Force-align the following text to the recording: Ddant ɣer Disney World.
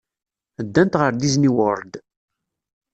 Ddant 0.65 0.99
ɣer 1.01 1.11
Disney 1.15 1.51
World. 1.57 1.93